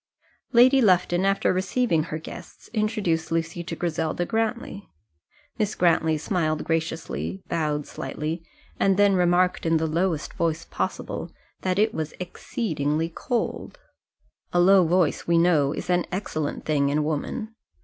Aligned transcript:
Lady 0.51 0.81
Lufton 0.81 1.25
after 1.25 1.53
receiving 1.53 2.05
her 2.05 2.17
guests 2.17 2.69
introduced 2.73 3.31
Lucy 3.31 3.63
to 3.63 3.75
Griselda 3.75 4.25
Grantly. 4.25 4.89
Miss 5.59 5.75
Grantly 5.75 6.17
smiled 6.17 6.63
graciously, 6.63 7.43
bowed 7.49 7.85
slightly, 7.85 8.41
and 8.79 8.97
then 8.97 9.13
remarked 9.15 9.63
in 9.63 9.77
the 9.77 9.85
lowest 9.85 10.33
voice 10.33 10.65
possible 10.65 11.31
that 11.61 11.77
it 11.77 11.93
was 11.93 12.15
exceedingly 12.19 13.09
cold. 13.09 13.77
A 14.51 14.59
low 14.59 14.87
voice, 14.87 15.27
we 15.27 15.37
know, 15.37 15.71
is 15.71 15.87
an 15.87 16.07
excellent 16.11 16.65
thing 16.65 16.89
in 16.89 17.03
woman. 17.03 17.53